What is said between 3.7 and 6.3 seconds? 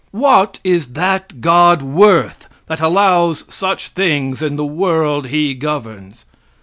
things in the world He governs?